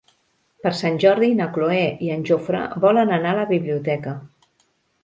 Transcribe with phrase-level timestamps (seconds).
[0.63, 4.21] Per Sant Jordi na Cloè i en Jofre volen anar a la biblioteca.